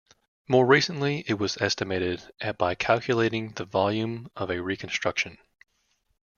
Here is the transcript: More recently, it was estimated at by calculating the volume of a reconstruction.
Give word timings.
More 0.47 0.65
recently, 0.65 1.23
it 1.27 1.35
was 1.35 1.61
estimated 1.61 2.23
at 2.41 2.57
by 2.57 2.73
calculating 2.73 3.51
the 3.51 3.65
volume 3.65 4.31
of 4.35 4.49
a 4.49 4.59
reconstruction. 4.59 5.37